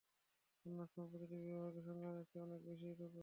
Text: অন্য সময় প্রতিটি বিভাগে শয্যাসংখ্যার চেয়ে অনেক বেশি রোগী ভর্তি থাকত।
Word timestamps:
অন্য 0.65 0.79
সময় 0.85 1.09
প্রতিটি 1.11 1.35
বিভাগে 1.37 1.69
শয্যাসংখ্যার 1.75 2.25
চেয়ে 2.25 2.43
অনেক 2.45 2.59
বেশি 2.61 2.83
রোগী 2.83 2.93
ভর্তি 2.93 3.07
থাকত। 3.07 3.17